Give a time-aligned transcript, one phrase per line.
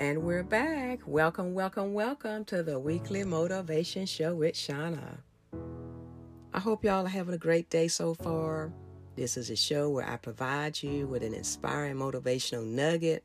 [0.00, 1.00] And we're back.
[1.04, 5.18] Welcome, welcome, welcome to the weekly motivation show with Shauna.
[6.54, 8.72] I hope y'all are having a great day so far.
[9.14, 13.24] This is a show where I provide you with an inspiring motivational nugget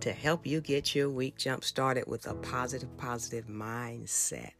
[0.00, 4.50] to help you get your week jump started with a positive, positive mindset.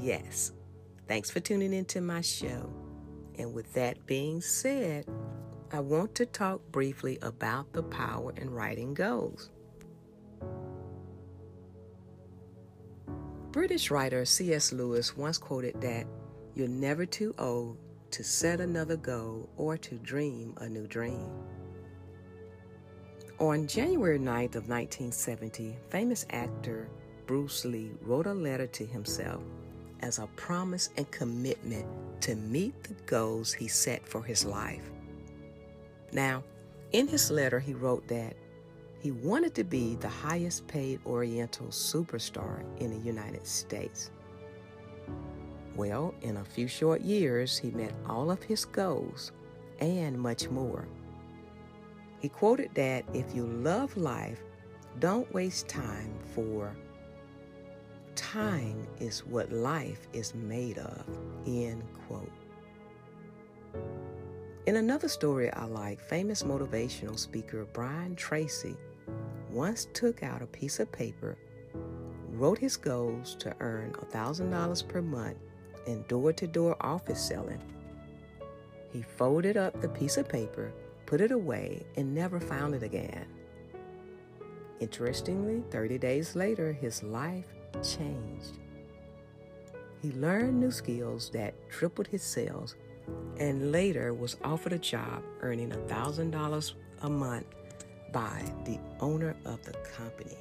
[0.00, 0.52] Yes.
[1.06, 2.72] Thanks for tuning into my show.
[3.38, 5.04] And with that being said,
[5.70, 9.50] I want to talk briefly about the power in writing goals.
[13.52, 14.72] British writer C.S.
[14.74, 16.06] Lewis once quoted that
[16.54, 17.78] you're never too old
[18.10, 21.30] to set another goal or to dream a new dream.
[23.38, 26.90] On January 9th of 1970, famous actor
[27.26, 29.42] Bruce Lee wrote a letter to himself
[30.00, 31.86] as a promise and commitment
[32.20, 34.90] to meet the goals he set for his life.
[36.12, 36.44] Now,
[36.92, 38.34] in his letter, he wrote that
[39.00, 44.10] he wanted to be the highest paid Oriental superstar in the United States.
[45.76, 49.30] Well, in a few short years, he met all of his goals
[49.80, 50.88] and much more.
[52.18, 54.40] He quoted that if you love life,
[54.98, 56.74] don't waste time, for
[58.16, 61.04] time is what life is made of.
[61.46, 62.32] End quote.
[64.66, 68.76] In another story I like, famous motivational speaker Brian Tracy
[69.50, 71.36] once took out a piece of paper,
[72.32, 75.38] wrote his goals to earn $1,000 per month
[75.86, 77.60] in door to door office selling.
[78.92, 80.72] He folded up the piece of paper,
[81.06, 83.26] put it away, and never found it again.
[84.80, 87.46] Interestingly, 30 days later, his life
[87.82, 88.58] changed.
[90.00, 92.76] He learned new skills that tripled his sales
[93.38, 97.46] and later was offered a job earning $1,000 a month
[98.12, 100.36] by the owner of the company.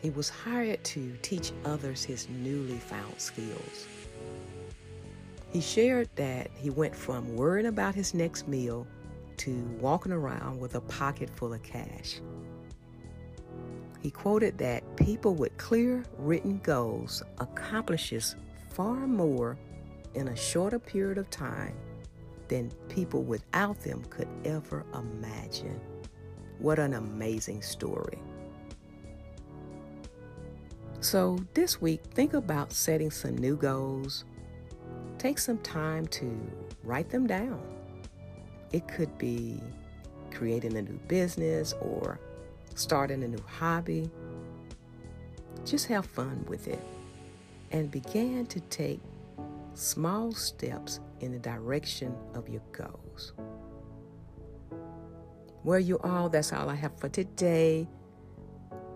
[0.00, 3.86] He was hired to teach others his newly found skills.
[5.52, 8.86] He shared that he went from worrying about his next meal
[9.38, 12.20] to walking around with a pocket full of cash.
[14.00, 18.34] He quoted that people with clear written goals accomplishes
[18.70, 19.56] far more
[20.14, 21.76] in a shorter period of time
[22.52, 25.80] than people without them could ever imagine.
[26.58, 28.18] What an amazing story.
[31.00, 34.26] So, this week, think about setting some new goals.
[35.16, 36.30] Take some time to
[36.84, 37.58] write them down.
[38.70, 39.58] It could be
[40.30, 42.20] creating a new business or
[42.74, 44.10] starting a new hobby.
[45.64, 46.84] Just have fun with it
[47.70, 49.00] and begin to take
[49.74, 53.32] small steps in the direction of your goals.
[55.64, 57.88] Well, you all, that's all I have for today.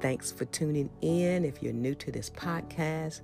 [0.00, 1.44] Thanks for tuning in.
[1.44, 3.22] If you're new to this podcast,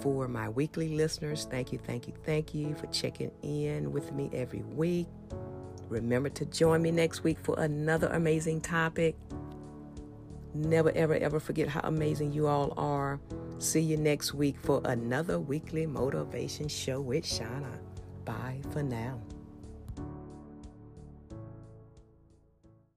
[0.00, 4.30] for my weekly listeners, thank you, thank you, thank you for checking in with me
[4.32, 5.08] every week.
[5.88, 9.16] Remember to join me next week for another amazing topic.
[10.54, 13.20] Never, ever, ever forget how amazing you all are.
[13.58, 17.78] See you next week for another weekly motivation show with Shauna.
[18.24, 19.20] Bye for now.